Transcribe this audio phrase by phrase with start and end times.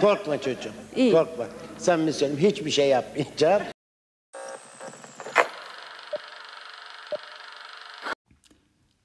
[0.00, 0.72] Korkma çocuğum.
[0.96, 1.12] İyi.
[1.12, 1.46] Korkma.
[1.78, 3.62] Sen mi söyleyeyim hiçbir şey yapmayacağım.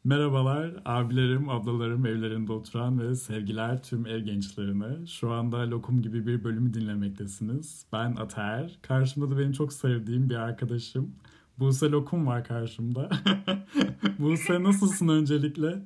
[0.04, 5.07] Merhabalar abilerim, ablalarım, evlerinde oturan ve sevgiler tüm ev gençlerine.
[5.07, 7.86] Şu anda Lokum gibi bir bölümü dinlemektesiniz.
[7.93, 8.79] Ben Ater.
[8.82, 11.16] Karşımda da benim çok sevdiğim bir arkadaşım.
[11.59, 13.09] Buse Lokum var karşımda.
[14.20, 15.82] Buse nasılsın öncelikle?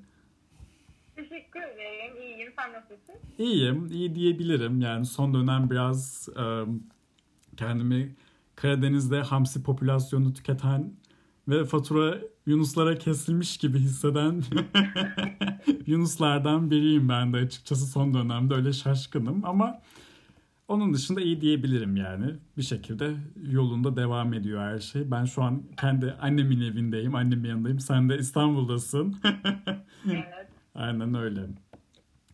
[2.55, 3.15] Sen nasılsın?
[3.37, 4.81] İyiyim, iyi diyebilirim.
[4.81, 6.43] Yani son dönem biraz e,
[7.57, 8.15] kendimi
[8.55, 10.93] Karadeniz'de hamsi popülasyonu tüketen
[11.47, 14.43] ve fatura Yunuslara kesilmiş gibi hisseden
[15.85, 19.81] Yunuslardan biriyim ben de açıkçası son dönemde öyle şaşkınım ama
[20.67, 22.25] onun dışında iyi diyebilirim yani.
[22.57, 23.13] Bir şekilde
[23.49, 25.11] yolunda devam ediyor her şey.
[25.11, 27.79] Ben şu an kendi annemin evindeyim, annemin yanındayım.
[27.79, 29.15] Sen de İstanbul'dasın.
[30.11, 30.47] Evet.
[30.75, 31.41] Aynen öyle.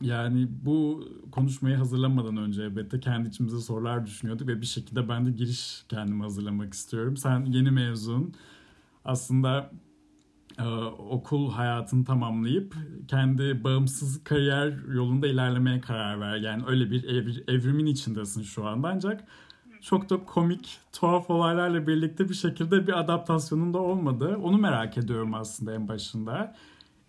[0.01, 5.31] Yani bu konuşmayı hazırlamadan önce elbette kendi içimize sorular düşünüyorduk ve bir şekilde ben de
[5.31, 7.17] giriş kendimi hazırlamak istiyorum.
[7.17, 8.34] Sen yeni mezun
[9.05, 9.71] aslında
[10.59, 10.63] e,
[11.09, 12.76] okul hayatını tamamlayıp
[13.07, 16.37] kendi bağımsız kariyer yolunda ilerlemeye karar ver.
[16.37, 19.23] Yani öyle bir evr- evrimin içindesin şu anda ancak
[19.81, 24.37] çok da komik, tuhaf olaylarla birlikte bir şekilde bir adaptasyonun da olmadı.
[24.43, 26.55] Onu merak ediyorum aslında en başında.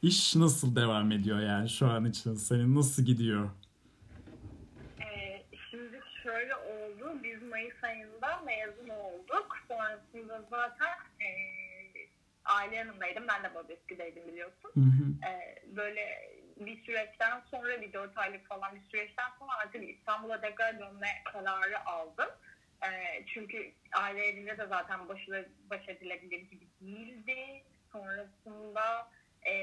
[0.03, 2.34] İş nasıl devam ediyor yani şu an için?
[2.34, 3.50] Senin nasıl gidiyor?
[5.00, 7.19] Ee, şimdi şöyle oldu.
[7.22, 9.56] Biz Mayıs ayında mezun olduk.
[9.69, 11.28] Sonrasında zaten e,
[12.45, 13.25] aile yanındaydım.
[13.28, 14.70] Ben de Babeski'deydim biliyorsun.
[14.75, 15.28] Hı hı.
[15.28, 20.78] Ee, böyle bir süreçten sonra bir dört aylık falan bir süreçten sonra artık İstanbul'a tekrar
[20.78, 22.28] dönme kararı aldım.
[22.84, 25.20] Ee, çünkü aile evinde de zaten baş,
[25.70, 27.62] baş edilebilir gibi değildi.
[27.92, 29.08] Sonrasında
[29.47, 29.55] e,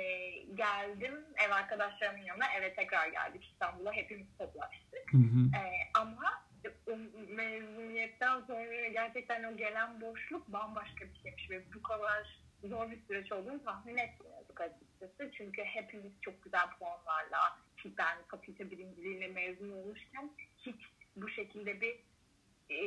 [0.55, 5.13] geldim ev arkadaşlarımın yanına eve tekrar geldik İstanbul'a hepimiz toplaştık.
[5.13, 5.57] Hı hı.
[5.57, 6.49] Ee, ama
[7.29, 13.31] mezuniyetten sonra gerçekten o gelen boşluk bambaşka bir şeymiş ve bu kadar zor bir süreç
[13.31, 15.31] olduğunu tahmin etmiyorduk açıkçası.
[15.37, 20.75] Çünkü hepimiz çok güzel puanlarla ki ben fakülte birinciliğiyle mezun olmuşken hiç
[21.15, 21.95] bu şekilde bir
[22.69, 22.83] e,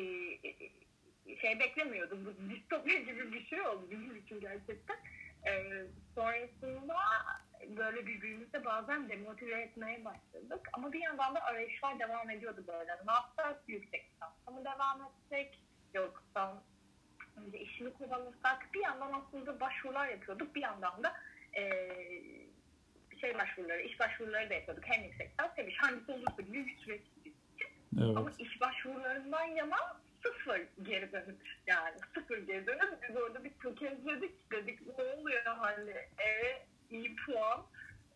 [1.36, 2.24] şey beklemiyordum.
[2.24, 4.96] Bu distopya gibi bir şey oldu bizim için gerçekten.
[5.46, 6.94] Ee, sonrasında
[7.76, 10.68] böyle birbirimizi bazen demotive etmeye başladık.
[10.72, 12.92] Ama bir yandan da arayışlar devam ediyordu böyle.
[13.06, 13.62] Ne yapsak?
[13.68, 15.62] Yüksek lisansa mı devam etsek?
[15.94, 16.62] Yoksa
[17.36, 18.68] önce işini kovalasak?
[18.74, 20.54] Bir yandan aslında başvurular yapıyorduk.
[20.54, 21.14] Bir yandan da
[21.56, 22.46] eee,
[23.20, 24.84] şey başvuruları, iş başvuruları da yapıyorduk.
[24.86, 25.76] Hem yüksek lisans hem iş.
[25.82, 27.34] Hangisi olursa gibi bir süreç gibi.
[28.16, 28.40] Ama Evet.
[28.40, 29.76] iş başvurularından yana
[30.22, 32.84] sıfır geri dönüş yani sıfır geri dönüş.
[33.08, 37.66] Biz orada bir tökezledik dedik ne oluyor hani e, iyi puan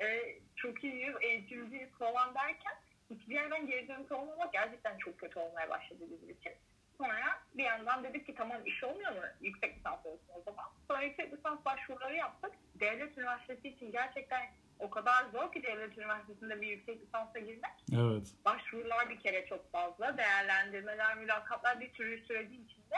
[0.00, 2.74] e, çok iyiyiz eğitimciyiz falan derken
[3.10, 6.52] hiçbir yerden geri dönüş olmamak gerçekten çok kötü olmaya başladı bizim için.
[6.98, 10.64] Sonra bir yandan dedik ki tamam iş olmuyor mu yüksek lisans olsun o zaman.
[10.88, 12.52] Sonra yüksek lisans başvuruları yaptık.
[12.74, 14.46] Devlet üniversitesi için gerçekten
[14.78, 18.34] o kadar zor ki devlet üniversitesinde bir yüksek lisansa girmek Evet.
[18.44, 22.96] başvurular bir kere çok fazla, değerlendirmeler, mülakatlar bir sürü sürecin içinde.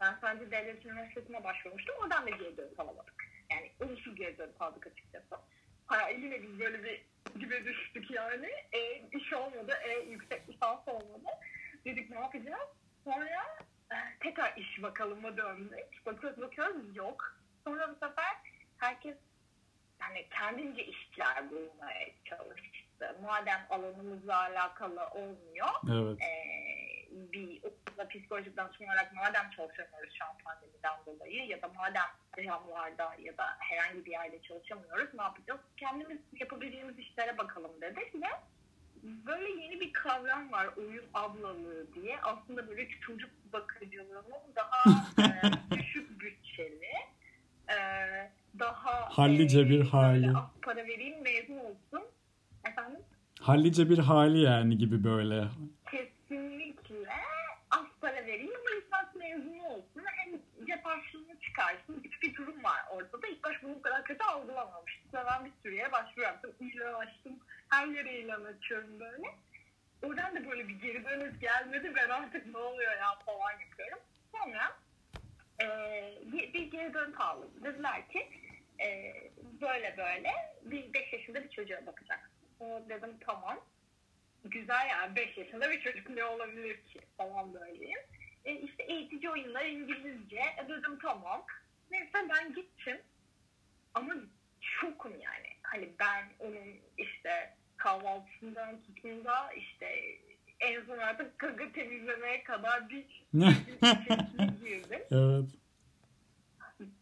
[0.00, 1.94] Ben sadece devlet üniversitesine başvurmuştum.
[2.02, 3.24] Oradan da geri dönüş alamadık.
[3.50, 5.36] Yani olumsuz geri dönüş aldık açıkçası.
[5.86, 7.06] Hayaliyle biz böyle bir
[7.40, 8.50] dibe düştük yani.
[8.72, 11.28] E, iş olmadı, e, yüksek lisans olmadı.
[11.84, 12.68] Dedik ne yapacağız?
[13.04, 13.42] Sonra
[13.92, 16.06] e, tekrar iş bakalıma döndük.
[16.06, 17.36] Bakıyoruz bakıyoruz yok.
[17.64, 18.36] Sonra bu sefer
[18.78, 19.16] herkes
[20.02, 23.16] yani kendince işler bulmaya çalıştı.
[23.22, 26.20] Madem alanımızla alakalı olmuyor, Evet.
[26.20, 32.44] eee, bir okulda psikolojik danışman olarak madem çalışamıyoruz şu an pandemiden dolayı ya da madem
[32.44, 35.60] camlarda ya da herhangi bir yerde çalışamıyoruz ne yapacağız?
[35.76, 38.26] Kendimiz yapabildiğimiz işlere bakalım dedik ve
[39.02, 42.18] böyle yeni bir kavram var oyun ablalığı diye.
[42.22, 44.84] Aslında böyle çocuk bakıcılığının daha
[45.18, 46.92] eee, düşük bütçeli
[47.68, 50.28] eee, daha Hallice eee, bir hali.
[50.28, 52.02] az para vereyim mezun olsun.
[52.64, 53.00] Efendim?
[53.40, 55.44] Hallice bir hali yani gibi böyle.
[55.90, 57.08] Kesinlikle
[57.70, 60.02] az para vereyim ama lisans mezunu olsun.
[60.04, 60.32] Hem
[60.66, 62.04] cep harçlığını çıkarsın.
[62.04, 63.26] Bir, bir durum var ortada.
[63.26, 65.10] İlk baş bunu bu kadar kötü algılamamıştım.
[65.12, 66.52] Ben bir sürü yere başvuru yaptım.
[66.60, 67.32] İlan açtım.
[67.70, 69.26] Her yere ilan açıyorum böyle.
[70.02, 71.92] Oradan da böyle bir geri dönüş gelmedi.
[71.96, 73.98] Ben artık ne oluyor ya falan yapıyorum.
[74.32, 74.72] Sonra
[76.32, 77.50] bir, bir geri dönüş aldım.
[77.64, 78.28] Dediler ki
[78.80, 79.30] eee,
[79.60, 80.32] böyle böyle
[80.62, 82.32] bir 5 yaşında bir çocuğa bakacaksın.
[82.60, 83.60] O dedim tamam
[84.44, 87.98] güzel yani 5 yaşında bir çocuk ne olabilir ki falan böyleyim.
[88.44, 90.40] E, işte eğitici oyunlar İngilizce.
[90.58, 91.46] E, dedim tamam.
[91.90, 93.00] Neyse ben gittim.
[93.94, 94.14] Ama
[94.60, 95.48] şokum yani.
[95.62, 100.18] Hani ben onun işte kahvaltısından tutun da işte
[100.62, 103.24] en son artık kaka temizlemeye kadar bir
[104.60, 105.02] girdim.
[105.10, 105.48] evet.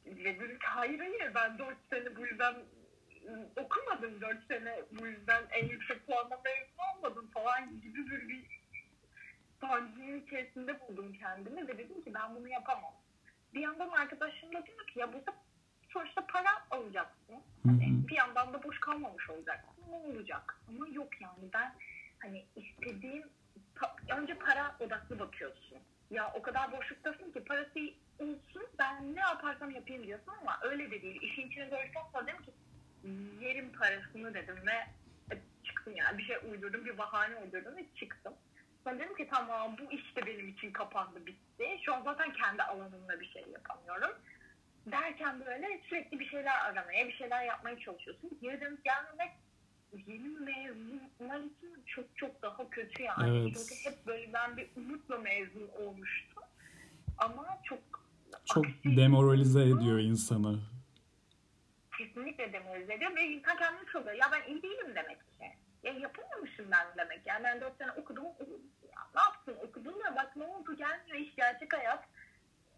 [0.07, 2.55] Ve dedim ki hayır hayır ben 4 sene bu yüzden
[3.57, 8.45] okumadım 4 sene bu yüzden en yüksek puanla mezun olmadım falan gibi bir, bir
[9.61, 12.93] sancının içerisinde buldum kendimi ve dedim ki ben bunu yapamam.
[13.55, 15.35] Bir yandan arkadaşım da diyor ki ya burada
[15.93, 17.37] sonuçta para alacaksın.
[17.67, 19.85] Hani bir yandan da boş kalmamış olacaksın.
[19.91, 20.61] Ne olacak?
[20.69, 21.75] Ama yok yani ben
[22.19, 23.29] hani istediğim
[23.81, 25.79] pa- önce para odaklı bakıyorsun.
[26.11, 27.81] Ya o kadar boşluktasın ki parası
[28.19, 31.23] olsun ben ne yaparsam yapayım diyorsun ama öyle de değil.
[31.23, 31.69] İşin içine
[32.13, 32.53] sonra dedim ki
[33.41, 34.87] yerim parasını dedim ve
[35.35, 38.35] e, çıktım yani bir şey uydurdum bir bahane uydurdum ve çıktım.
[38.85, 41.79] Sonra dedim ki tamam bu iş de benim için kapandı bitti.
[41.83, 44.13] Şu an zaten kendi alanımda bir şey yapamıyorum.
[44.87, 48.31] Derken böyle sürekli bir şeyler aramaya, bir şeyler yapmaya çalışıyorsun.
[48.43, 49.33] Geri dönüp gelmemek
[50.07, 53.39] yeni mezunlar için çok çok daha kötü yani.
[53.45, 53.57] Evet.
[53.69, 56.43] Çünkü hep böyle ben bir umutla mezun olmuştum.
[57.19, 57.79] Ama çok
[58.45, 60.59] Çok aksi- demoralize ediyor insanı.
[61.99, 64.13] kesinlikle demoralize ediyor ve insan kendini çalıyor.
[64.15, 65.53] Ya ben iyi değilim demek ki.
[65.83, 67.27] Ya yapamamışım ben demek.
[67.27, 68.25] Yani ben dört sene okudum.
[68.93, 69.57] Ya ne yaptın?
[69.69, 72.05] Okudun da bak ne oldu gelmiyor iş gerçek hayat.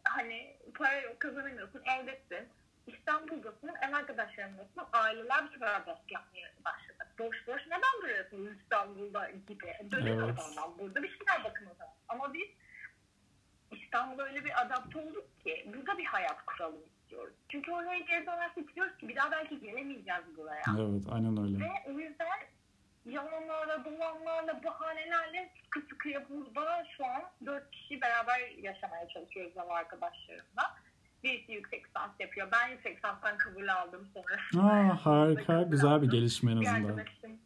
[0.04, 1.82] Hani para yok kazanamıyorsun
[2.88, 2.98] evdesin.
[2.98, 7.08] İstanbul'dasın, ev arkadaşlarınlasın, aileler bir sefer baskı yapmaya başladı.
[7.18, 9.90] Boş boş neden duruyorsun İstanbul'da gibi?
[9.90, 10.38] Dönün Evet.
[10.38, 11.94] o zaman burada bir şeyler bakın o zaman.
[12.08, 12.48] Ama biz
[13.70, 17.34] İstanbul'a öyle bir adapte olduk ki burada bir hayat kuralım istiyoruz.
[17.48, 20.62] Çünkü oraya geri dönersek biliyoruz ki bir daha belki gelemeyeceğiz buraya.
[20.78, 21.64] Evet aynen öyle.
[21.64, 22.38] Ve o yüzden
[23.04, 30.76] yalanlarla, dolanlarla, bahanelerle sıkı sıkıya burada şu an dört kişi beraber yaşamaya çalışıyoruz ev arkadaşlarımla.
[31.22, 32.48] Birisi yüksek lisans yapıyor.
[32.52, 34.64] Ben yüksek lisanstan kabul aldım sonra.
[34.66, 36.88] Aa, harika, güzel bir gelişme en Bir azından.
[36.88, 37.38] arkadaşım,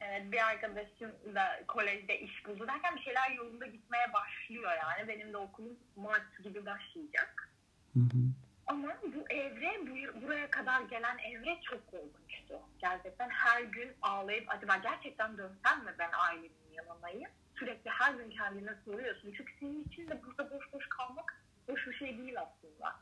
[0.00, 5.08] evet, bir arkadaşım da kolejde iş buldu derken bir şeyler yolunda gitmeye başlıyor yani.
[5.08, 7.48] Benim de okulum Mart gibi başlayacak.
[7.94, 8.18] Hı hı.
[8.66, 12.58] Ama bu evre, bu, buraya kadar gelen evre çok korkunçtu.
[12.78, 17.30] Gerçekten her gün ağlayıp acaba gerçekten dönsem mi ben ailemin yanındayım?
[17.58, 19.32] Sürekli her gün kendine soruyorsun.
[19.36, 22.94] Çünkü senin için de burada boş boş kalmak hoş bir şey değil aslında.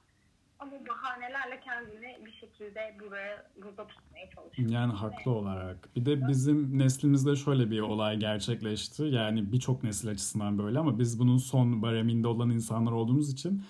[0.58, 4.74] Ama bahanelerle kendini bir şekilde buraya burada tutmaya çalışıyorsun.
[4.74, 5.96] Yani haklı olarak.
[5.96, 9.02] Bir de bizim neslimizde şöyle bir olay gerçekleşti.
[9.02, 13.64] Yani birçok nesil açısından böyle ama biz bunun son bareminde olan insanlar olduğumuz için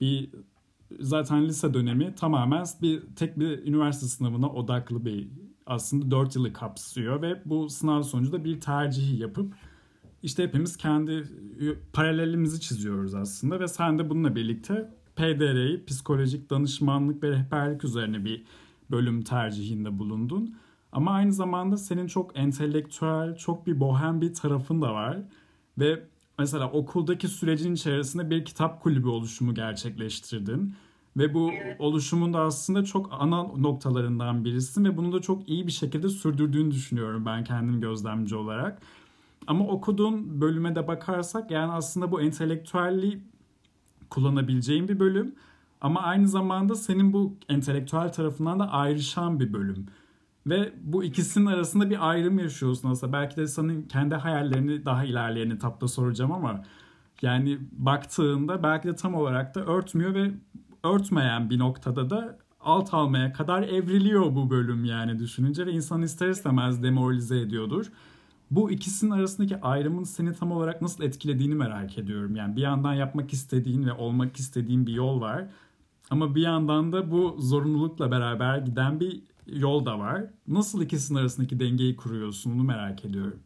[0.00, 0.30] bir
[1.00, 5.28] zaten lise dönemi tamamen bir tek bir üniversite sınavına odaklı bir
[5.66, 9.54] aslında 4 yılı kapsıyor ve bu sınav sonucu da bir tercihi yapıp
[10.22, 11.24] işte hepimiz kendi
[11.92, 18.44] paralelimizi çiziyoruz aslında ve sen de bununla birlikte PDR'yi psikolojik danışmanlık ve rehberlik üzerine bir
[18.90, 20.56] bölüm tercihinde bulundun.
[20.92, 25.18] Ama aynı zamanda senin çok entelektüel, çok bir bohem bir tarafın da var.
[25.78, 26.02] Ve
[26.38, 30.74] mesela okuldaki sürecin içerisinde bir kitap kulübü oluşumu gerçekleştirdin.
[31.16, 31.80] Ve bu Evet.
[31.80, 36.70] oluşumun da aslında çok ana noktalarından birisin ve bunu da çok iyi bir şekilde sürdürdüğünü
[36.70, 38.82] düşünüyorum ben kendim gözlemci olarak.
[39.50, 43.22] Ama okuduğun bölüme de bakarsak yani aslında bu entelektüelliği
[44.10, 45.34] kullanabileceğin bir bölüm.
[45.80, 49.86] Ama aynı zamanda senin bu entelektüel tarafından da ayrışan bir bölüm.
[50.46, 53.12] Ve bu ikisinin arasında bir ayrım yaşıyorsun aslında.
[53.12, 56.64] Belki de senin kendi hayallerini daha ilerleyen etapta soracağım ama
[57.22, 60.30] yani baktığında belki de tam olarak da örtmüyor ve
[60.84, 66.28] örtmeyen bir noktada da alt almaya kadar evriliyor bu bölüm yani düşününce ve insan ister
[66.28, 67.86] istemez demoralize ediyordur.
[68.50, 72.36] Bu ikisinin arasındaki ayrımın seni tam olarak nasıl etkilediğini merak ediyorum.
[72.36, 75.44] Yani bir yandan yapmak istediğin ve olmak istediğin bir yol var.
[76.10, 80.22] Ama bir yandan da bu zorunlulukla beraber giden bir yol da var.
[80.48, 83.42] Nasıl ikisinin arasındaki dengeyi kuruyorsun onu merak ediyorum.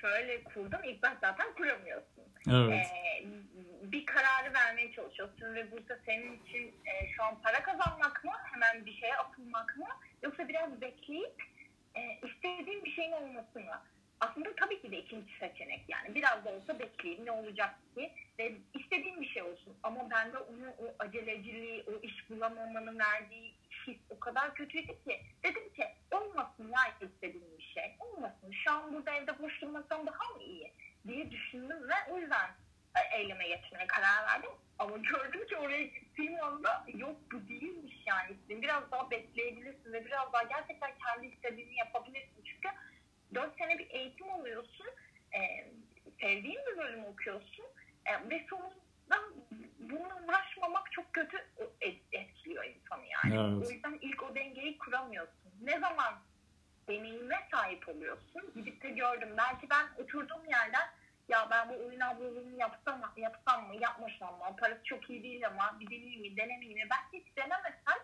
[0.00, 0.78] Şöyle kurdum.
[0.84, 2.24] İlk baş zaten kuramıyorsun.
[2.50, 2.86] Evet.
[2.86, 8.30] Ee, bir kararı vermeye çalışıyorsun ve burada senin için e, şu an para kazanmak mı,
[8.42, 9.86] hemen bir şeye atılmak mı,
[10.22, 11.42] yoksa biraz bekleyip
[11.96, 13.82] e, istediğin bir şeyin olması mı?
[14.20, 16.14] Aslında tabii ki de ikinci seçenek yani.
[16.14, 18.12] Biraz da olsa bekleyeyim ne olacak ki?
[18.38, 19.76] Ve istediğim bir şey olsun.
[19.82, 23.54] Ama bende onu o aceleciliği, o iş bulamamanın verdiği
[23.86, 25.20] his o kadar kötüydü ki.
[25.44, 27.96] Dedim ki olmasın ya istediğim bir şey.
[28.00, 28.52] Olmasın.
[28.64, 30.72] Şu an burada evde boş durmasam daha mı iyi?
[31.06, 32.50] diye düşündüm ve o yüzden
[33.00, 34.50] eyleme geçmeye karar verdim.
[34.78, 38.36] Ama gördüm ki oraya gittiğim anda yok bu değilmiş yani.
[38.48, 42.44] Biraz daha bekleyebilirsin ve biraz daha gerçekten kendi istediğini yapabilirsin.
[42.44, 42.68] Çünkü
[43.34, 44.86] 4 sene bir eğitim alıyorsun.
[45.34, 45.70] E,
[46.20, 47.64] sevdiğin bir bölüm okuyorsun.
[48.06, 49.18] E, ve sonunda
[49.78, 51.36] bununla uğraşmamak çok kötü
[51.80, 53.34] et- etkiliyor insanı yani.
[53.56, 53.68] Evet.
[53.68, 55.52] O yüzden ilk o dengeyi kuramıyorsun.
[55.62, 56.14] Ne zaman
[56.88, 58.52] deneyime sahip oluyorsun.
[58.54, 59.28] Gidip de gördüm.
[59.38, 60.88] Belki ben oturduğum yerden
[61.28, 65.80] ya ben bu oyun ablalığını yapsam, yapsam mı, yapmasam mı, parası çok iyi değil ama
[65.80, 66.88] bir deneyeyim mi, denemeyeyim mi?
[66.90, 67.98] Ben hiç denemesem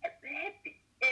[0.00, 0.56] hep, hep
[1.00, 1.08] e,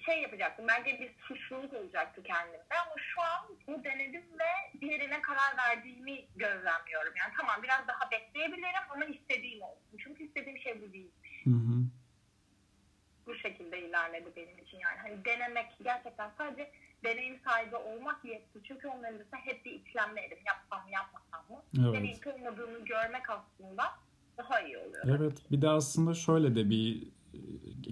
[0.00, 0.66] şey yapacaktım.
[0.68, 2.74] Bence bir suçluluk olacaktı kendimde.
[2.86, 7.12] Ama şu an bunu denedim ve diğerine karar verdiğimi gözlemliyorum.
[7.16, 9.98] Yani tamam biraz daha bekleyebilirim ama istediğim olsun.
[9.98, 11.12] Çünkü istediğim şey bu değil.
[11.44, 11.82] Hı hı.
[13.26, 14.98] Bu şekilde ilerledi benim için yani.
[15.02, 16.70] Hani denemek gerçekten sadece
[17.04, 18.58] deneyim sahibi olmak yetti.
[18.64, 20.38] Çünkü onların dışında hep bir içlemleydim.
[20.46, 21.62] Yapsam mı yapmasam mı?
[21.78, 21.94] Evet.
[21.94, 23.84] Deneyip olmadığını görmek aslında
[24.38, 25.18] daha iyi oluyor.
[25.18, 27.02] Evet bir de aslında şöyle de bir
[27.34, 27.38] e,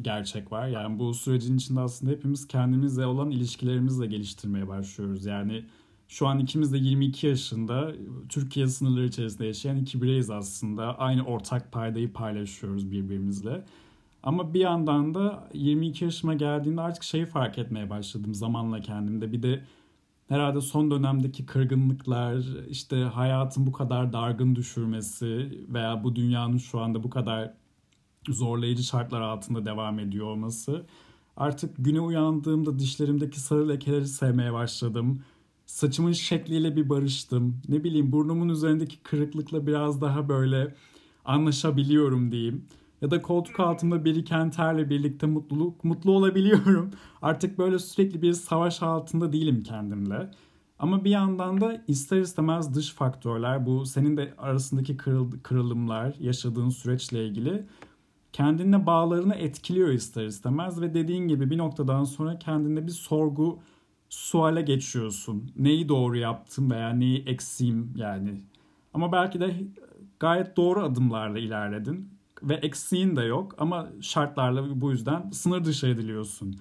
[0.02, 0.66] gerçek var.
[0.66, 5.26] Yani bu sürecin içinde aslında hepimiz kendimizle olan ilişkilerimizle geliştirmeye başlıyoruz.
[5.26, 5.64] Yani
[6.08, 7.92] şu an ikimiz de 22 yaşında
[8.28, 10.98] Türkiye sınırları içerisinde yaşayan iki bireyiz aslında.
[10.98, 13.64] Aynı ortak paydayı paylaşıyoruz birbirimizle.
[14.24, 19.32] Ama bir yandan da 22 yaşıma geldiğimde artık şeyi fark etmeye başladım zamanla kendimde.
[19.32, 19.64] Bir de
[20.28, 27.02] herhalde son dönemdeki kırgınlıklar, işte hayatın bu kadar dargın düşürmesi veya bu dünyanın şu anda
[27.02, 27.54] bu kadar
[28.28, 30.86] zorlayıcı şartlar altında devam ediyor olması.
[31.36, 35.22] Artık güne uyandığımda dişlerimdeki sarı lekeleri sevmeye başladım.
[35.66, 37.60] Saçımın şekliyle bir barıştım.
[37.68, 40.74] Ne bileyim burnumun üzerindeki kırıklıkla biraz daha böyle
[41.24, 42.64] anlaşabiliyorum diyeyim.
[43.04, 46.90] Ya da koltuk altımda biriken terle birlikte mutluluk mutlu olabiliyorum.
[47.22, 50.30] Artık böyle sürekli bir savaş altında değilim kendimle.
[50.78, 56.68] Ama bir yandan da ister istemez dış faktörler, bu senin de arasındaki kırıl, kırılımlar, yaşadığın
[56.68, 57.66] süreçle ilgili
[58.32, 63.58] kendinle bağlarını etkiliyor ister istemez ve dediğin gibi bir noktadan sonra kendinde bir sorgu
[64.08, 65.50] suale geçiyorsun.
[65.56, 68.40] Neyi doğru yaptım veya neyi eksiğim yani.
[68.94, 69.56] Ama belki de
[70.20, 72.13] gayet doğru adımlarla ilerledin
[72.48, 76.60] ve eksiğin de yok ama şartlarla bu yüzden sınır dışı ediliyorsun.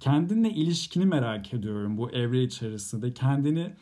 [0.00, 3.14] Kendinle ilişkini merak ediyorum bu evre içerisinde.
[3.14, 3.72] Kendini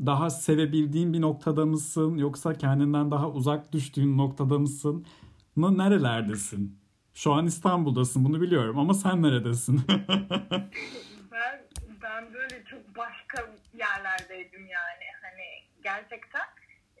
[0.00, 5.06] daha sevebildiğin bir noktada mısın yoksa kendinden daha uzak düştüğün noktada mısın?
[5.56, 6.78] Nerelerdesin?
[7.14, 9.82] Şu an İstanbul'dasın bunu biliyorum ama sen neredesin?
[11.32, 11.64] ben
[12.02, 15.44] ben böyle çok başka yerlerdeydim yani hani
[15.82, 16.46] gerçekten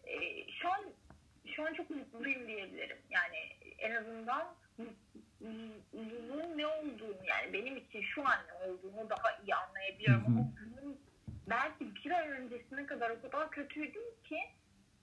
[0.04, 0.16] e,
[0.60, 0.80] şu an
[1.56, 3.36] şu an çok mutluyum diyebilirim yani
[3.78, 4.54] en azından
[5.40, 10.24] mutluluğun ne olduğunu yani benim için şu an ne olduğunu daha iyi anlayabiliyorum.
[10.26, 11.00] Ama bunun
[11.46, 14.38] belki bir ay öncesine kadar o kadar kötüydüm ki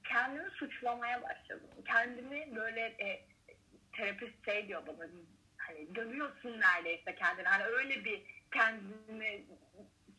[0.03, 1.69] kendimi suçlamaya başladım.
[1.85, 3.25] Kendimi böyle e,
[3.93, 5.09] terapist şey diyor bana
[5.57, 7.47] hani dövüyorsun neredeyse kendini.
[7.47, 8.23] Hani öyle bir
[8.53, 9.45] kendini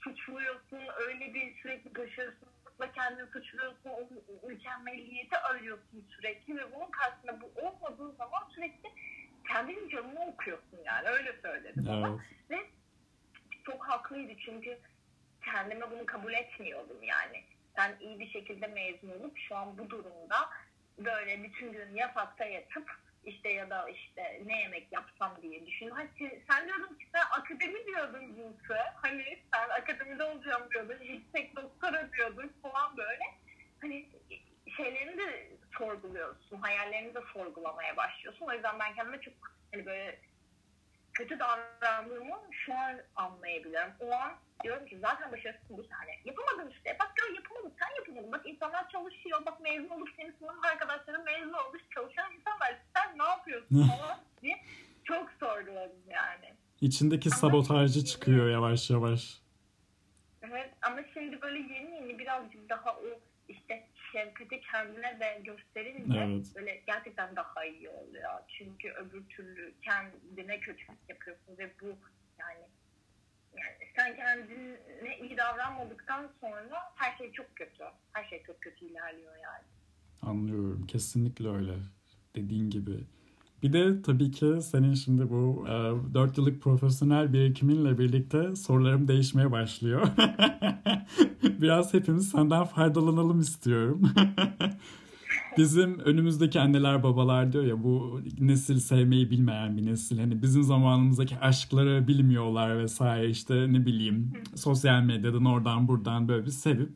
[0.04, 1.92] suçluyorsun öyle bir sürekli
[2.78, 8.90] başarısızlıkla kendini suçluyorsun o mükemmeliyeti arıyorsun sürekli ve bunun karşısında bu olmadığı zaman sürekli
[9.48, 12.04] kendinin canını okuyorsun yani öyle söyledim evet.
[12.04, 12.56] ama ve
[13.64, 14.78] çok haklıydı çünkü
[15.44, 17.44] kendime bunu kabul etmiyordum yani
[17.76, 20.36] sen iyi bir şekilde mezun olup şu an bu durumda
[20.98, 22.90] böyle bütün gün yatakta yatıp
[23.24, 25.90] işte ya da işte ne yemek yapsam diye düşün.
[25.90, 28.82] Hadi sen diyordun ki sen akademi diyordun Gülse.
[28.94, 30.98] Hani sen akademide olacağım diyordun.
[31.00, 33.24] Yüksek doktora diyordun falan böyle.
[33.80, 34.08] Hani
[34.76, 35.48] şeylerini de
[35.78, 36.56] sorguluyorsun.
[36.56, 38.46] Hayallerini de sorgulamaya başlıyorsun.
[38.46, 39.34] O yüzden ben kendime çok
[39.72, 40.18] hani böyle
[41.12, 43.92] kötü davrandığımı şu an anlayabiliyorum.
[44.00, 44.32] O an
[44.64, 46.18] diyorum ki zaten başarısızsın bu sene.
[46.24, 46.96] Yapamadın işte.
[47.00, 47.74] Bak gör yapamadın.
[47.78, 48.32] Sen yapamadın.
[48.32, 49.46] Bak insanlar çalışıyor.
[49.46, 52.32] Bak mezun olup senin sınıf arkadaşların mezun olmuş çalışan
[53.52, 54.56] yapıyorsun falan diye
[55.04, 56.54] çok sorguladım yani.
[56.80, 59.42] İçindeki ama sabotajcı şimdi, çıkıyor yavaş yavaş.
[60.42, 66.46] Evet ama şimdi böyle yeni yeni birazcık daha o işte şefkati kendine de gösterince evet.
[66.56, 68.40] böyle gerçekten daha iyi oluyor.
[68.48, 71.86] Çünkü öbür türlü kendine kötülük yapıyorsun ve bu
[72.38, 72.60] yani
[73.56, 77.84] yani sen kendine iyi davranmadıktan sonra her şey çok kötü.
[78.12, 79.64] Her şey çok kötü ilerliyor yani.
[80.22, 80.86] Anlıyorum.
[80.86, 81.74] Kesinlikle öyle.
[82.36, 82.92] Dediğin gibi.
[83.62, 89.52] Bir de tabii ki senin şimdi bu e, 4 yıllık profesyonel birikiminle birlikte sorularım değişmeye
[89.52, 90.08] başlıyor.
[91.42, 94.02] Biraz hepimiz senden faydalanalım istiyorum.
[95.58, 100.18] bizim önümüzdeki anneler babalar diyor ya bu nesil sevmeyi bilmeyen bir nesil.
[100.18, 106.50] Hani bizim zamanımızdaki aşkları bilmiyorlar vesaire işte ne bileyim sosyal medyadan oradan buradan böyle bir
[106.50, 106.90] sevip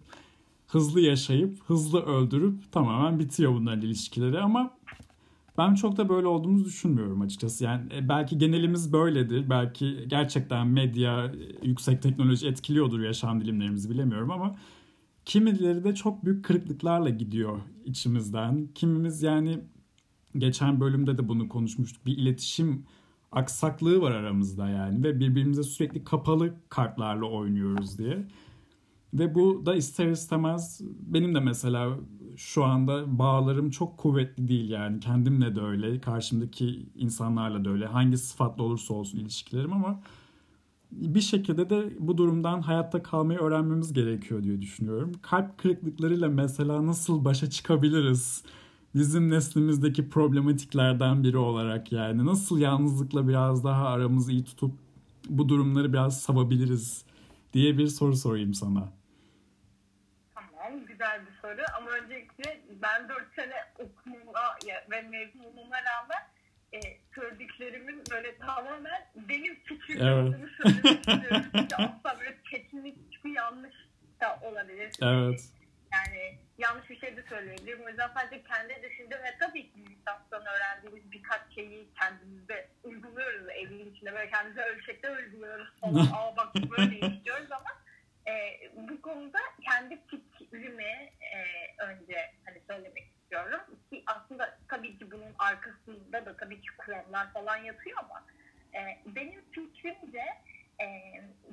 [0.68, 4.70] hızlı yaşayıp hızlı öldürüp tamamen bitiyor bunların ilişkileri ama
[5.58, 7.64] ben çok da böyle olduğumuzu düşünmüyorum açıkçası.
[7.64, 9.50] Yani e, belki genelimiz böyledir.
[9.50, 11.32] Belki gerçekten medya,
[11.62, 14.56] yüksek teknoloji etkiliyordur yaşam dilimlerimizi bilemiyorum ama
[15.25, 18.68] kimileri de çok büyük kırıklıklarla gidiyor içimizden.
[18.75, 19.58] Kimimiz yani
[20.38, 22.06] geçen bölümde de bunu konuşmuştuk.
[22.06, 22.84] Bir iletişim
[23.32, 28.26] aksaklığı var aramızda yani ve birbirimize sürekli kapalı kartlarla oynuyoruz diye.
[29.14, 31.98] Ve bu da ister istemez benim de mesela
[32.37, 38.19] şu anda bağlarım çok kuvvetli değil yani kendimle de öyle karşımdaki insanlarla da öyle hangi
[38.19, 40.00] sıfatla olursa olsun ilişkilerim ama
[40.93, 45.12] bir şekilde de bu durumdan hayatta kalmayı öğrenmemiz gerekiyor diye düşünüyorum.
[45.23, 48.43] Kalp kırıklıklarıyla mesela nasıl başa çıkabiliriz?
[48.95, 54.73] Bizim neslimizdeki problematiklerden biri olarak yani nasıl yalnızlıkla biraz daha aramızı iyi tutup
[55.28, 57.05] bu durumları biraz savabiliriz
[57.52, 58.88] diye bir soru sorayım sana.
[60.66, 64.56] Tamam güzel bir soru ama öncelikle ben 4 sene okumama
[64.90, 66.23] ve mezun olmama rağmen
[66.73, 66.80] e,
[67.14, 70.12] söylediklerimin böyle tamamen benim fikrim Evet.
[70.12, 71.94] olduğunu söylemek istiyorum.
[72.04, 73.75] Asla böyle teknik hiçbir yanlış
[74.20, 74.92] da olabilir.
[75.02, 75.49] Evet.
[75.92, 77.85] Yani yanlış bir şey de söyleyebilirim.
[77.85, 83.94] O yüzden sadece kendi düşündüm ve tabii ki lisanstan öğrendiğimiz birkaç şeyi kendimizde uyguluyoruz evin
[83.94, 84.12] içinde.
[84.14, 85.68] Böyle kendimize ölçekte uyguluyoruz.
[85.82, 87.70] Aa bak böyle diyoruz ama
[88.28, 88.32] e,
[88.76, 89.99] bu konuda kendi
[90.56, 91.40] fikrimi e,
[91.78, 93.60] önce hani söylemek istiyorum.
[93.90, 98.26] Ki aslında tabii ki bunun arkasında da tabii ki kuramlar falan yatıyor ama
[98.75, 100.25] e, benim fikrimce
[100.80, 100.86] e,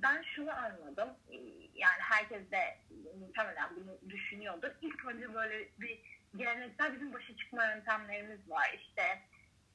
[0.04, 1.10] ben şunu anladım.
[1.32, 1.38] E,
[1.76, 2.78] yani herkes de
[3.20, 4.72] muhtemelen bunu düşünüyordur.
[4.82, 6.00] İlk önce böyle bir
[6.36, 8.80] geleneksel bizim başa çıkma yöntemlerimiz var.
[8.82, 9.04] İşte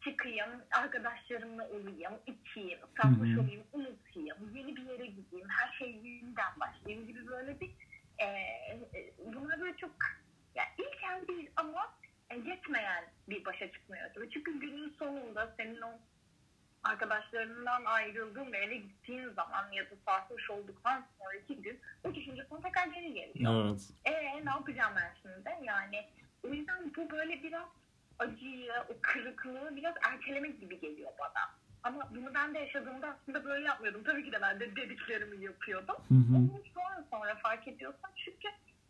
[0.05, 7.07] çıkayım, arkadaşlarımla olayım, içeyim, sarhoş olayım, unutayım, yeni bir yere gideyim, her şey yeniden başlayayım
[7.07, 7.71] gibi böyle bir
[8.19, 8.27] e,
[9.81, 9.91] çok
[10.55, 11.95] ya ilkel değil ama
[12.31, 14.31] e, yetmeyen bir başa yöntemi.
[14.31, 15.91] Çünkü günün sonunda senin o
[16.85, 22.61] arkadaşlarından ayrıldığın ve eve gittiğin zaman ya da sarhoş olduktan sonraki gün o düşünce sana
[22.61, 23.71] tekrar geri geliyor.
[23.71, 23.91] Evet.
[24.05, 25.67] Ee ne yapacağım ben şimdi?
[25.67, 26.09] Yani
[26.45, 27.69] o yüzden bu böyle biraz
[28.19, 31.59] acıyı, o kırıklığı biraz ertelemek gibi geliyor bana.
[31.83, 34.05] Ama bunu ben de yaşadığımda aslında böyle yapmıyordum.
[34.05, 35.97] Tabii ki de ben de dediklerimi yapıyordum.
[36.09, 36.37] Hı hı.
[36.37, 38.11] Onu sonra sonra fark ediyorsun.
[38.17, 38.49] Çünkü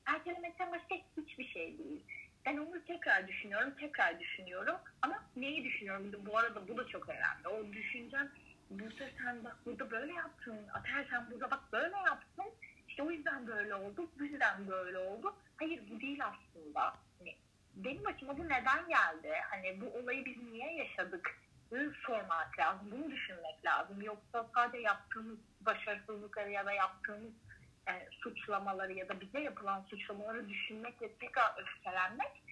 [0.09, 2.05] ertelemekten başka hiçbir şey değil.
[2.47, 4.77] Ben onu tekrar düşünüyorum, tekrar düşünüyorum.
[5.03, 6.13] Ama neyi düşünüyorum?
[6.27, 7.49] Bu arada bu da çok önemli.
[7.49, 8.31] O düşüncen,
[8.71, 12.47] burada sen bak burada böyle yaptın, Ater sen burada bak böyle yaptın.
[12.89, 15.35] İşte o yüzden böyle oldu, bu yüzden böyle oldu.
[15.57, 16.95] Hayır bu değil aslında.
[17.19, 17.37] Hani
[17.75, 19.33] benim başıma bu neden geldi?
[19.51, 21.39] Hani bu olayı biz niye yaşadık?
[21.71, 24.03] Bunu sormak lazım, bunu düşünmek lazım.
[24.03, 27.33] Yoksa sadece yaptığımız başarısızlıkları ya da yaptığımız
[27.89, 32.43] e, suçlamaları ya da bize yapılan suçlamaları düşünmek ve tekrar öfkelenmek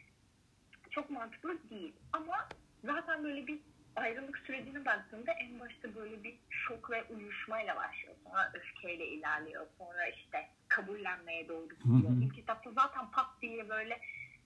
[0.90, 1.92] çok mantıklı değil.
[2.12, 2.48] Ama
[2.84, 3.60] zaten böyle bir
[3.96, 8.14] ayrılık sürecine baktığında en başta böyle bir şok ve uyuşmayla başlıyor.
[8.24, 9.66] Sonra öfkeyle ilerliyor.
[9.78, 12.22] Sonra işte kabullenmeye doğru gidiyor.
[12.22, 14.00] İlk kitapta zaten pat diye böyle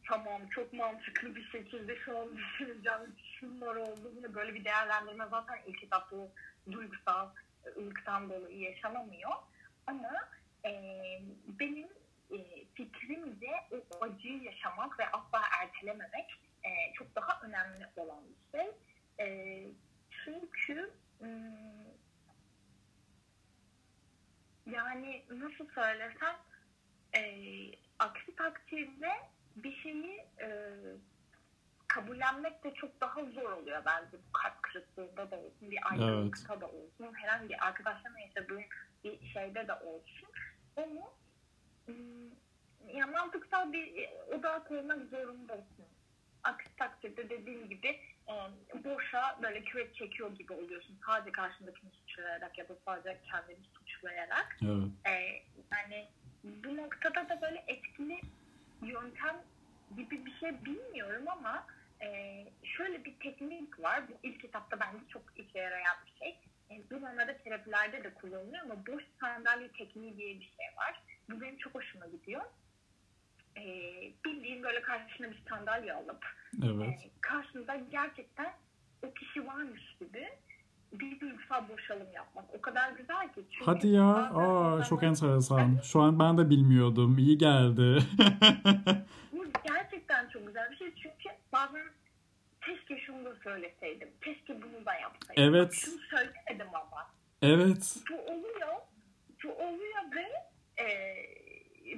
[0.08, 4.12] tamam çok mantıklı bir şekilde şu an düşüneceğim şunlar oldu.
[4.16, 6.28] Yine böyle bir değerlendirme zaten ilk kitapta o
[6.72, 7.28] duygusal
[7.76, 9.30] ılıktan dolayı yaşanamıyor.
[9.86, 10.10] Ama
[10.64, 10.72] e,
[11.46, 11.88] benim
[12.30, 18.70] e, fikrimce o acıyı yaşamak ve asla ertelememek e, çok daha önemli olan bir şey.
[19.20, 19.66] E,
[20.24, 21.80] çünkü hmm,
[24.66, 26.36] yani nasıl söylesem
[27.14, 27.22] e,
[27.98, 29.12] aksi takdirde
[29.56, 30.76] bir şeyi e,
[31.88, 36.66] kabullenmek de çok daha zor oluyor bence bu kalp kırıklığında da olsun, bir ayrılıkta da
[36.68, 38.89] olsun, herhangi arkadaşlarla yaşadığım bir
[39.32, 40.28] şeyde de olsun.
[40.76, 41.10] Onu
[41.88, 42.30] ım,
[42.94, 45.86] ya mantıksal bir odağa koymak zorundasın.
[46.42, 48.34] Aksi takdirde dediğim gibi e,
[48.84, 50.98] boşa böyle kürek çekiyor gibi oluyorsun.
[51.06, 54.56] Sadece karşındakini suçlayarak ya da sadece kendini suçlayarak.
[54.62, 54.88] Evet.
[55.06, 56.08] E, yani
[56.44, 58.20] bu noktada da böyle etkili
[58.82, 59.36] yöntem
[59.96, 61.66] gibi bir şey bilmiyorum ama
[62.02, 64.08] e, şöyle bir teknik var.
[64.08, 66.38] Bu ilk kitapta bence çok işe yarayan bir şey.
[66.70, 71.02] Bu normalde terapilerde de kullanılıyor ama boş sandalye tekniği diye bir şey var.
[71.30, 72.42] Bu benim çok hoşuma gidiyor.
[73.56, 73.64] E,
[74.24, 76.26] bildiğin böyle karşına bir sandalye alıp
[76.64, 76.88] Evet.
[77.04, 78.52] e, karşında gerçekten
[79.02, 80.28] o kişi varmış gibi
[80.92, 82.44] bir duygusal boşalım yapmak.
[82.54, 83.44] O kadar güzel ki.
[83.50, 84.04] Çünkü Hadi ya.
[84.14, 85.78] Aa çok enteresan.
[85.82, 87.18] Şu an ben de bilmiyordum.
[87.18, 87.98] İyi geldi.
[89.32, 91.86] Bu gerçekten çok güzel bir şey çünkü bazen
[92.66, 94.08] keşke şunu da söyleseydim.
[94.24, 95.54] Keşke bunu da yapsaydım.
[95.54, 95.72] Evet.
[95.72, 95.99] Şunu.
[97.42, 97.96] Evet.
[98.10, 98.74] Bu oluyor.
[99.44, 100.26] Bu oluyor ve
[100.82, 101.16] e,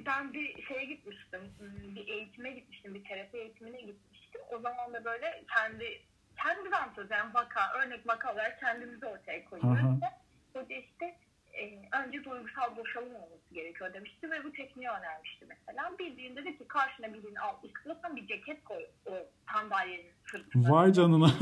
[0.05, 1.41] ben bir şeye gitmiştim.
[1.59, 2.93] hmm, Bir eğitime gitmiştim.
[2.95, 4.41] Bir terapi eğitimine gitmiştim.
[4.51, 6.01] O zaman da böyle kendi
[6.43, 7.11] kendi anlatıyoruz.
[7.11, 10.01] Yani vaka, örnek vaka olarak kendimizi ortaya koyuyoruz.
[10.01, 11.15] Da işte
[11.53, 15.91] e, önce duygusal boşalım olması gerekiyor demişti ve bu tekniği önermişti mesela.
[15.99, 19.13] Bildiğin dedi ki karşına birini al, istiyorsan bir ceket koy o
[19.53, 20.71] sandalyenin sırtına.
[20.71, 21.31] Vay canına.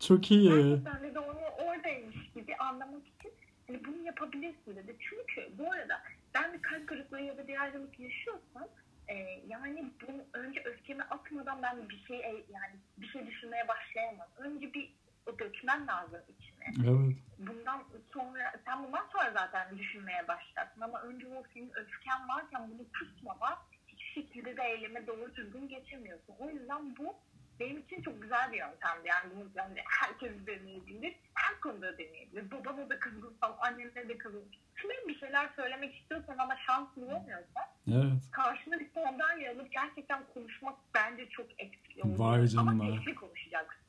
[0.00, 0.50] Çok iyi.
[0.50, 1.40] Gerçekten de onu
[1.80, 3.32] oradaymış gibi anlamak için
[3.66, 4.96] hani bunu yapabilirsin dedi.
[5.00, 6.02] Çünkü bu arada
[6.34, 8.68] ben bir kalp kırıklığı ya da bir ayrılık yaşıyorsam
[9.08, 9.14] e,
[9.48, 12.18] yani bunu önce öfkemi atmadan ben bir şey
[12.50, 14.28] yani bir şey düşünmeye başlayamam.
[14.36, 14.92] Önce bir
[15.26, 16.90] o dökmen lazım içine.
[16.90, 17.16] Evet.
[17.38, 22.92] Bundan sonra sen bundan sonra zaten düşünmeye başlarsın ama önce o senin öfken varken bunu
[22.92, 26.34] tutmadan hiçbir şekilde de eyleme doğru düzgün geçemiyorsun.
[26.38, 27.16] O yüzden bu
[27.60, 29.08] benim için çok güzel bir yöntemdi.
[29.08, 31.14] Yani bunu yani herkes deneyebilir.
[31.34, 32.50] Her konuda deneyebilir.
[32.50, 34.50] Babana da kızgınsam, annene de kızgınsam.
[34.82, 38.22] Kime bir şeyler söylemek istiyorsan ama şans bulamıyorsan Evet.
[38.32, 42.18] karşına bir sandalye alıp gerçekten konuşmak bence çok etkili olur.
[42.18, 42.70] Vay canına.
[42.70, 43.80] Ama sesli konuşacaksın.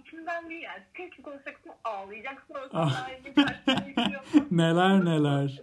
[0.00, 0.82] İçinden değil yani.
[0.96, 2.54] Sesli konuşacaksın, ağlayacaksın.
[2.54, 3.08] O Ah.
[4.50, 5.62] Neler neler.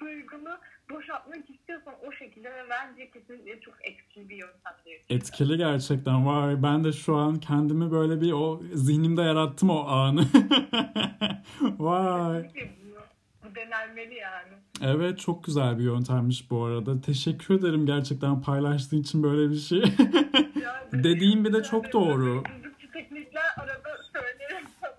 [0.00, 0.58] Duygunu
[0.90, 6.26] boşaltmak istiyorsan o şekilde ve bence kesinlikle çok etkili bir yöntem diye Etkili gerçekten.
[6.26, 10.20] Vay ben de şu an kendimi böyle bir o zihnimde yarattım o anı.
[11.60, 12.50] Vay.
[13.44, 14.52] Bu, denenmeli yani.
[14.82, 17.00] Evet çok güzel bir yöntemmiş bu arada.
[17.00, 19.82] Teşekkür ederim gerçekten paylaştığın için böyle bir şey.
[20.92, 22.42] Dediğin bir de çok doğru.
[22.56, 24.90] Çocukçu teknikler arada söylerim sana.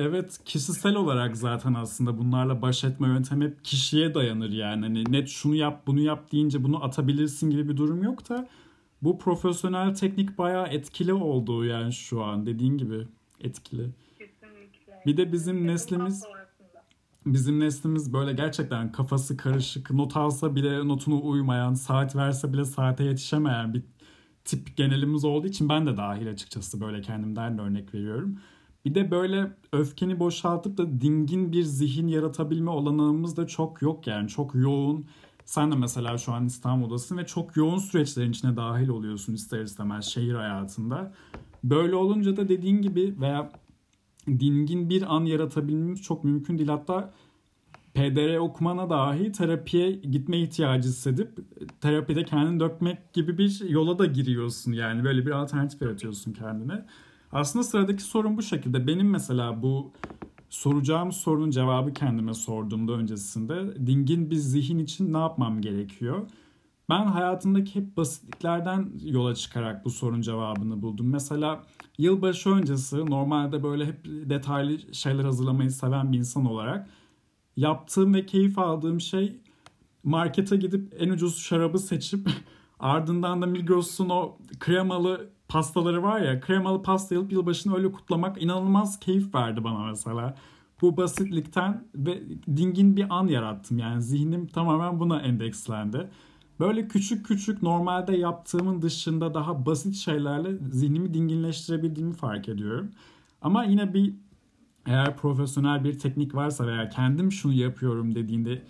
[0.00, 4.82] Evet kişisel olarak zaten aslında bunlarla baş etme yöntemi hep kişiye dayanır yani.
[4.82, 8.48] Hani net şunu yap bunu yap deyince bunu atabilirsin gibi bir durum yok da
[9.02, 13.06] bu profesyonel teknik bayağı etkili oldu yani şu an dediğin gibi
[13.40, 13.90] etkili.
[14.18, 15.02] Kesinlikle.
[15.06, 16.24] Bir de bizim Bundan neslimiz
[17.26, 23.04] bizim neslimiz böyle gerçekten kafası karışık, not alsa bile notunu uymayan, saat verse bile saate
[23.04, 23.82] yetişemeyen bir
[24.44, 28.38] tip genelimiz olduğu için ben de dahil açıkçası böyle kendimden de örnek veriyorum.
[28.84, 34.28] Bir de böyle öfkeni boşaltıp da dingin bir zihin yaratabilme olanağımız da çok yok yani
[34.28, 35.04] çok yoğun.
[35.44, 40.04] Sen de mesela şu an İstanbul'dasın ve çok yoğun süreçlerin içine dahil oluyorsun ister istemez
[40.04, 41.12] şehir hayatında.
[41.64, 43.52] Böyle olunca da dediğin gibi veya
[44.26, 46.68] dingin bir an yaratabilmemiz çok mümkün değil.
[46.68, 47.12] Hatta
[47.94, 51.38] PDR okumana dahi terapiye gitme ihtiyacı hissedip
[51.80, 54.72] terapide kendini dökmek gibi bir yola da giriyorsun.
[54.72, 56.86] Yani böyle bir alternatif yaratıyorsun kendine.
[57.32, 58.86] Aslında sıradaki sorun bu şekilde.
[58.86, 59.92] Benim mesela bu
[60.48, 66.30] soracağım sorunun cevabı kendime sorduğumda öncesinde dingin bir zihin için ne yapmam gerekiyor?
[66.90, 71.10] Ben hayatımdaki hep basitliklerden yola çıkarak bu sorun cevabını buldum.
[71.10, 71.62] Mesela
[71.98, 76.88] yılbaşı öncesi normalde böyle hep detaylı şeyler hazırlamayı seven bir insan olarak
[77.56, 79.40] yaptığım ve keyif aldığım şey
[80.04, 82.30] markete gidip en ucuz şarabı seçip
[82.78, 89.00] ardından da Migros'un o kremalı pastaları var ya kremalı pasta alıp yılbaşını öyle kutlamak inanılmaz
[89.00, 90.34] keyif verdi bana mesela.
[90.82, 92.22] Bu basitlikten ve
[92.56, 96.08] dingin bir an yarattım yani zihnim tamamen buna endekslendi.
[96.60, 102.90] Böyle küçük küçük normalde yaptığımın dışında daha basit şeylerle zihnimi dinginleştirebildiğimi fark ediyorum.
[103.42, 104.14] Ama yine bir
[104.86, 108.62] eğer profesyonel bir teknik varsa veya kendim şunu yapıyorum dediğinde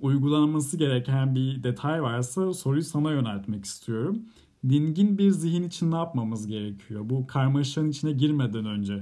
[0.00, 4.22] uygulanması gereken bir detay varsa soruyu sana yöneltmek istiyorum.
[4.68, 7.00] Dingin bir zihin için ne yapmamız gerekiyor?
[7.04, 8.94] Bu karmaşanın içine girmeden önce.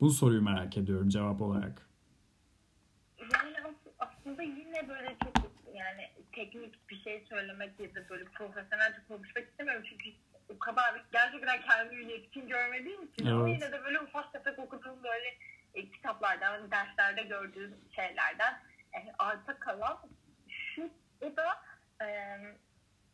[0.00, 1.86] Bu soruyu merak ediyorum cevap olarak.
[3.18, 8.98] Yani as- aslında yine böyle çok yani teknik bir şey söylemek ya da böyle profesyonelce
[9.08, 10.10] konuşmak istemiyorum çünkü
[10.48, 13.62] o kadar gerçekten kendimi yetkin görmediğim için ama Evet.
[13.62, 15.28] yine de böyle ufak tefek okuduğum böyle
[15.74, 18.52] e, kitaplardan, derslerde gördüğüm şeylerden
[18.94, 19.98] e, arta kalan
[20.48, 21.46] şu o da
[22.04, 22.06] e,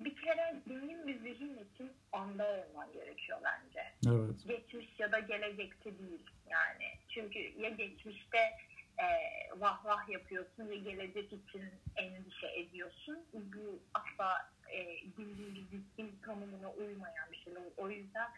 [0.04, 4.46] bir kere dingin bir zihin için anda olman gerekiyor bence Evet.
[4.46, 6.84] geçmiş ya da gelecekte değil yani.
[7.08, 8.38] Çünkü ya geçmişte
[8.98, 9.06] e,
[9.56, 11.64] vah vah yapıyorsun ya gelecek için
[11.96, 13.18] endişe ediyorsun.
[13.32, 14.86] Bu asla e,
[15.18, 15.34] bir
[15.70, 17.52] zihin tanımına uymayan bir şey.
[17.76, 18.30] O yüzden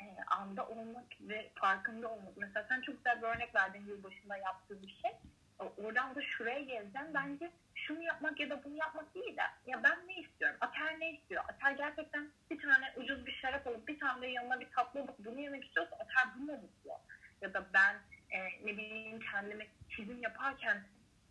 [0.00, 2.36] e, anda olmak ve farkında olmak.
[2.36, 5.10] Mesela sen çok güzel bir örnek verdin yılbaşında yaptığın bir şey.
[5.58, 7.08] Oradan da şuraya geleceğim.
[7.14, 10.56] Bence şunu yapmak ya da bunu yapmak değil de ya ben ne istiyorum?
[10.60, 11.44] Ater ne istiyor?
[11.48, 15.18] Ater gerçekten bir tane ucuz bir şarap alıp bir tane de yanına bir tatlı alıp
[15.18, 16.90] bunu yemek istiyorsa Ater bununla mutlu.
[17.40, 17.94] Ya da ben
[18.30, 19.66] e, ne bileyim kendimi
[19.96, 20.82] çizim yaparken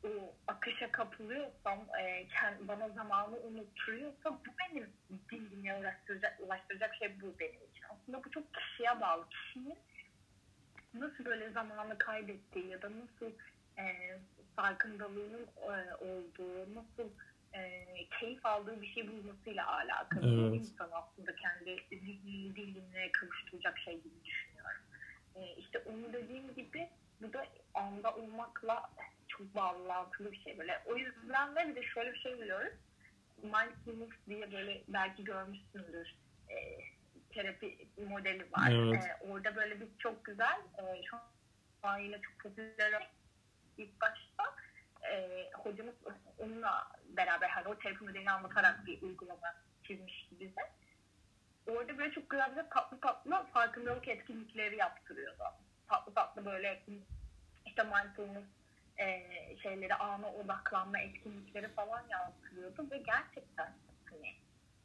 [0.03, 4.89] o akışa kapılıyorsam, e, kend- bana zamanı unutturuyorsa bu benim
[5.31, 7.85] bilgime ulaştıracak, ulaştıracak şey bu benim için.
[7.89, 9.29] Aslında bu çok kişiye bağlı.
[9.29, 9.77] Kişinin
[10.93, 13.31] nasıl böyle zamanı kaybettiği ya da nasıl
[13.77, 14.17] e,
[14.55, 17.09] farkındalığının e, olduğu, nasıl
[17.53, 17.85] e,
[18.19, 20.41] keyif aldığı bir şey bulmasıyla alakalı.
[20.41, 20.53] Evet.
[20.53, 24.81] Bir insan aslında kendi zihnini, diline kavuşturacak şey gibi düşünüyorum.
[25.35, 26.89] E, işte onu dediğim gibi
[27.21, 28.89] bu da anda olmakla
[29.27, 30.81] çok bağlantılı bir şey böyle.
[30.85, 32.73] O yüzden de bir de şöyle bir şey biliyoruz.
[33.43, 36.15] Mindfulness diye böyle belki görmüşsündür.
[36.49, 36.55] E,
[37.35, 38.71] terapi modeli var.
[38.71, 39.03] Evet.
[39.03, 41.17] Ee, orada böyle bir çok güzel e, şu
[41.83, 43.09] an yine çok popüler
[43.77, 44.55] ilk başta
[45.11, 45.95] e, hocamız
[46.37, 50.61] onunla beraber hani o terapi modelini anlatarak bir uygulama çizmişti bize.
[51.67, 55.43] Orada böyle çok güzel tatlı tatlı farkındalık etkinlikleri yaptırıyordu.
[55.87, 56.83] Tatlı tatlı böyle
[57.65, 58.45] işte mindfulness
[58.97, 59.27] e,
[59.63, 63.73] şeyleri, ana odaklanma etkinlikleri falan yaptırıyordu ve gerçekten
[64.05, 64.35] hani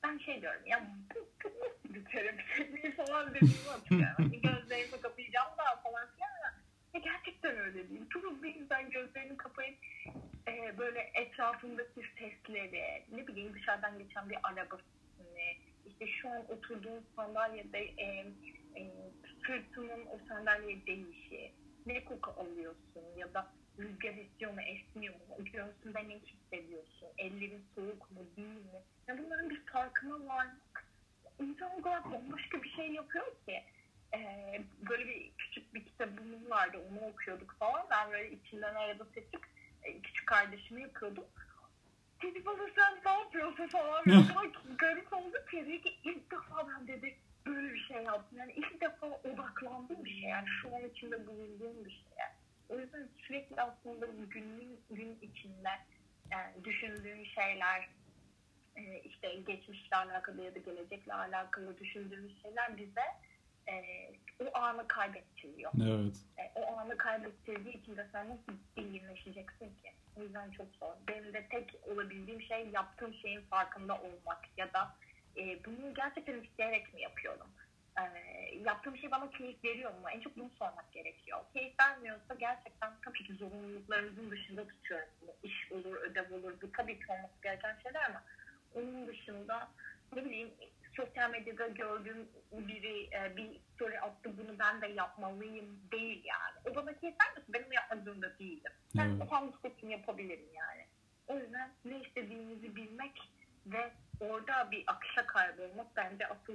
[0.02, 4.14] ben şey diyorum ya bu, bu nasıl bir terapi falan dediğimi hatırlıyorum.
[4.16, 5.48] Hani gözlerimi kapayacağım
[6.94, 8.08] ya gerçekten öyle değil.
[8.10, 9.78] Çok bir insan gözlerini kapayıp
[10.48, 15.40] e, böyle etrafındaki sesleri, ne bileyim dışarıdan geçen bir arabasını,
[15.86, 18.26] işte şu an oturduğun sandalyede e,
[18.76, 18.90] e,
[19.46, 21.52] sırtının o sandalye değişi,
[21.86, 28.10] ne koku alıyorsun ya da rüzgar esiyor mu, esmiyor mu, göğsünde ne hissediyorsun, ellerin soğuk
[28.10, 28.80] mu, değil mi?
[29.08, 30.84] Ya bunların bir farkına varmak,
[31.40, 33.62] insan o kadar bambaşka bir şey yapıyor ki.
[34.14, 37.86] Ee, böyle bir küçük bir kitabımız vardı, onu okuyorduk falan.
[37.90, 39.46] Ben böyle içinden arada seçip
[39.82, 41.24] e, küçük kardeşime yapıyordum.
[42.22, 44.02] Dedi bana sen ne yapıyorsun falan.
[44.06, 44.22] Ya,
[44.78, 48.38] garip oldu ki dedi ki ilk defa ben dedi böyle bir şey yaptım.
[48.38, 50.30] Yani ilk defa odaklandığım bir şey.
[50.30, 52.10] Yani şu an içinde bulunduğum bir şey.
[52.70, 55.70] O yüzden sürekli aslında günün gün içinde
[56.30, 57.88] yani düşündüğün şeyler
[58.76, 63.04] e, işte geçmişle alakalı ya da gelecekle alakalı düşündüğümüz şeyler bize
[63.68, 63.74] e,
[64.44, 65.72] o anı kaybettiriyor.
[65.82, 66.16] Evet.
[66.38, 69.92] E, o anı kaybettirdiği için de sen nasıl bilginleşeceksin ki?
[70.16, 70.94] O yüzden çok zor.
[71.08, 74.96] Benim de tek olabildiğim şey yaptığım şeyin farkında olmak ya da
[75.36, 77.46] e, bunu gerçekten isteyerek mi yapıyorum?
[77.98, 78.02] E,
[78.64, 80.10] yaptığım şey bana keyif veriyor mu?
[80.10, 81.38] En çok bunu sormak gerekiyor.
[81.52, 85.08] Keyif vermiyorsa gerçekten tabii ki zorunluluklarımızın dışında tutuyorum.
[85.42, 86.52] İş olur, ödev olur.
[86.62, 88.22] Bu tabii ki olması gereken şeyler ama
[88.74, 89.68] onun dışında
[90.16, 90.50] ne bileyim
[90.96, 96.58] sosyal medyada gördüğüm biri e, bir story attı bunu ben de yapmalıyım değil yani.
[96.70, 98.72] O bana keyif vermiyorsa benim yapmak zorunda değilim.
[98.96, 99.28] Ben Evet.
[99.30, 100.86] kendi istediğimi yapabilirim yani.
[101.28, 103.32] O yüzden ne istediğimizi bilmek
[103.66, 106.52] ve orada bir akışa kaybolmak bence asıl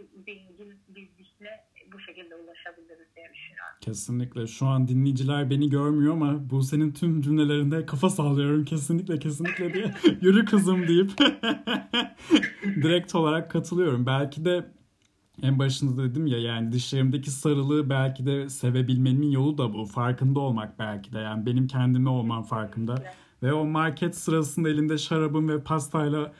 [0.95, 1.49] bir zihne
[1.93, 3.77] bu şekilde ulaşabiliriz diye düşünüyorum.
[3.81, 4.47] Kesinlikle.
[4.47, 9.95] Şu an dinleyiciler beni görmüyor ama bu senin tüm cümlelerinde kafa sallıyorum kesinlikle kesinlikle diye.
[10.21, 11.11] Yürü kızım deyip
[12.63, 14.05] direkt olarak katılıyorum.
[14.05, 14.65] Belki de
[15.41, 19.85] en başında dedim ya yani dişlerimdeki sarılığı belki de sevebilmemin yolu da bu.
[19.85, 21.19] Farkında olmak belki de.
[21.19, 22.95] Yani benim kendime olmam farkında.
[23.43, 26.31] Ve o market sırasında elinde şarabım ve pastayla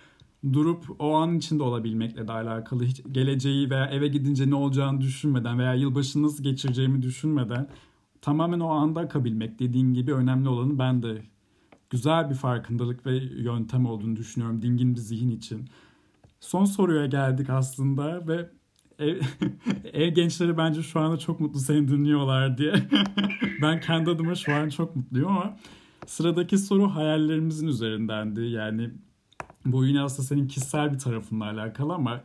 [0.54, 2.84] durup o an içinde olabilmekle de alakalı.
[2.86, 7.68] Hiç geleceği veya eve gidince ne olacağını düşünmeden veya yılbaşını nasıl geçireceğimi düşünmeden
[8.22, 11.22] tamamen o anda akabilmek dediğin gibi önemli olanı ben de
[11.90, 15.70] güzel bir farkındalık ve yöntem olduğunu düşünüyorum dingin bir zihin için.
[16.40, 18.50] Son soruya geldik aslında ve
[19.00, 19.22] ev,
[19.94, 22.74] ev gençleri bence şu anda çok mutlu seni dinliyorlar diye.
[23.62, 25.58] ben kendi adıma şu an çok mutluyum ama
[26.06, 28.42] sıradaki soru hayallerimizin üzerindendi.
[28.42, 28.92] Yani
[29.66, 32.22] bu yine aslında senin kişisel bir tarafınla alakalı ama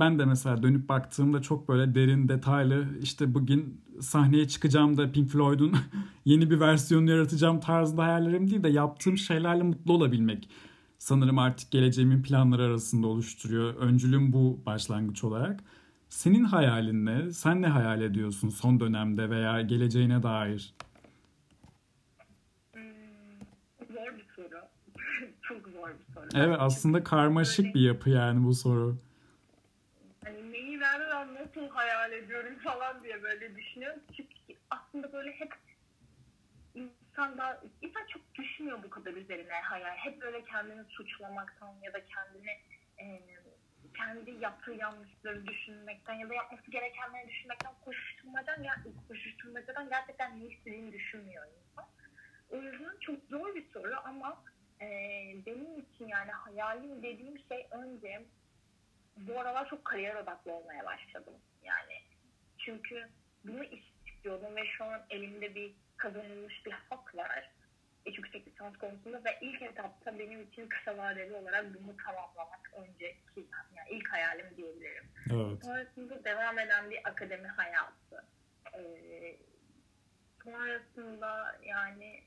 [0.00, 5.28] ben de mesela dönüp baktığımda çok böyle derin, detaylı işte bugün sahneye çıkacağım da Pink
[5.28, 5.72] Floyd'un
[6.24, 10.48] yeni bir versiyonunu yaratacağım tarzında hayallerim değil de yaptığım şeylerle mutlu olabilmek
[11.04, 13.74] sanırım artık geleceğimin planları arasında oluşturuyor.
[13.74, 15.60] Öncülüm bu başlangıç olarak.
[16.08, 17.32] Senin hayalin ne?
[17.32, 20.74] Sen ne hayal ediyorsun son dönemde veya geleceğine dair?
[22.72, 22.82] Hmm,
[23.88, 24.60] zor bir soru.
[25.48, 26.28] Çok zor bir soru.
[26.34, 28.96] Evet aslında karmaşık bir yapı yani bu soru.
[30.24, 34.00] hani neyi nereden nasıl hayal ediyorum falan diye böyle düşünüyorum.
[34.16, 34.34] Çünkü
[34.70, 35.52] aslında böyle hep
[36.74, 39.96] insan da insan çok düşünmüyor bu kadar üzerine hayal.
[39.96, 42.50] Hep böyle kendini suçlamaktan ya da kendini
[42.98, 43.22] e,
[43.96, 48.74] kendi yaptığı yanlışları düşünmekten ya da yapması gerekenleri düşünmekten koşuşturmadan ya
[49.08, 51.84] koşuşturmacadan gerçekten ne istediğini düşünmüyor insan.
[52.50, 54.42] O yüzden çok zor bir soru ama
[54.80, 54.86] e,
[55.46, 58.22] benim için yani hayalim dediğim şey önce
[59.16, 61.34] bu aralar çok kariyer odaklı olmaya başladım.
[61.62, 62.02] Yani
[62.58, 63.08] çünkü
[63.44, 67.50] bunu istiyordum ve şu an elimde bir kazanılmış bir hak var.
[68.06, 73.46] İç yüksek lisans konusunda ve ilk etapta benim için kısa vadeli olarak bunu tamamlamak önceki
[73.76, 75.04] yani ilk hayalim diyebilirim.
[75.26, 75.64] Evet.
[75.64, 78.26] Sonrasında devam eden bir akademi hayatı.
[78.74, 79.36] Ee,
[80.44, 82.22] sonrasında yani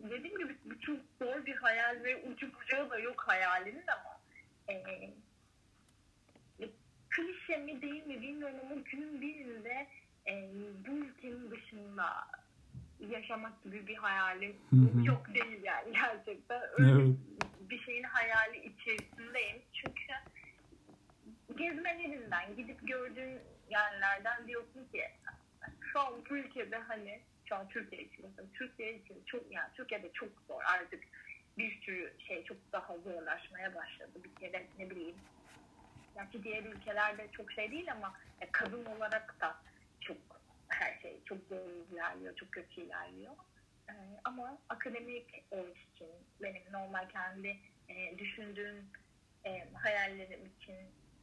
[0.00, 4.20] dediğim gibi bu çok zor bir hayal ve ucu bucağı da yok hayalimin ama
[4.68, 4.82] e,
[7.10, 9.86] klişe mi değil mi bilmiyorum ama günün birinde
[10.28, 10.50] e,
[10.88, 12.28] bu ülkenin dışında
[13.00, 14.56] yaşamak gibi bir hayalim
[15.04, 16.62] yok değil yani gerçekten.
[16.78, 17.16] Öyle Evet.
[17.60, 19.62] bir şeyin hayali içerisindeyim.
[19.72, 20.12] Çünkü
[21.56, 23.38] gezmelerinden, gidip gördüğün
[23.70, 25.02] yerlerden diyorsun ki
[25.92, 30.12] şu an bu ülkede hani şu an Türkiye için mesela Türkiye için çok yani Türkiye'de
[30.12, 31.04] çok zor artık
[31.58, 34.24] bir sürü şey çok daha zorlaşmaya başladı.
[34.24, 35.16] Bir kere ne bileyim
[36.16, 39.56] Gerçi diğer ülkelerde çok şey değil ama e, kadın olarak da
[40.00, 40.16] çok
[40.68, 43.32] her şey çok zor ilerliyor, çok kötü ilerliyor.
[43.88, 43.92] E,
[44.24, 45.30] ama akademik
[45.92, 46.08] için
[46.42, 47.56] benim normal kendi
[47.88, 48.90] e, düşündüğüm
[49.44, 50.76] e, hayallerim için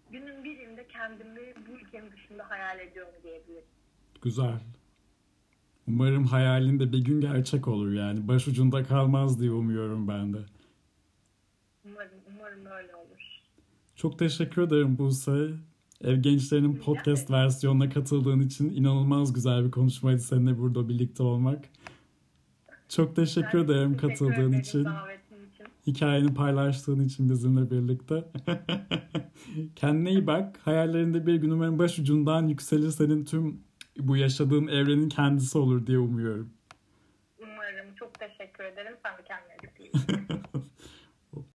[0.10, 3.66] günün birinde kendimi bu ülkenin dışında hayal ediyorum diyebilirim.
[4.22, 4.60] Güzel.
[5.88, 8.28] Umarım hayalin de bir gün gerçek olur yani.
[8.28, 10.38] Başucunda kalmaz diye umuyorum ben de.
[11.86, 13.42] Umarım, umarım öyle olur.
[13.96, 15.50] Çok teşekkür ederim Buse.
[16.02, 21.66] Ev Gençlerinin podcast versiyonuna katıldığın için inanılmaz güzel bir konuşmaydı seninle burada birlikte olmak.
[22.90, 24.80] Çok teşekkür Ben ederim teşekkür katıldığın ederim için.
[24.80, 24.92] için.
[25.88, 28.24] Hikayeni paylaştığın için bizimle birlikte.
[29.76, 30.60] Kendine iyi bak.
[30.66, 33.60] Hayallerinde bir gün umarım başucundan yükselir senin tüm
[33.98, 36.54] bu yaşadığın evrenin kendisi olur diye umuyorum.
[37.40, 37.96] Umarım.
[37.96, 38.98] Çok teşekkür ederim.
[39.04, 40.54] Sen de kendine dikkat.